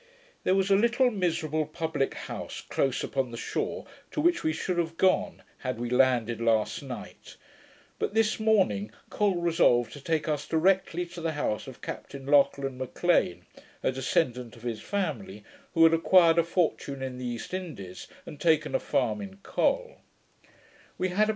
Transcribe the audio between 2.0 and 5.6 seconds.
house close upon the shore, to which we should have gone,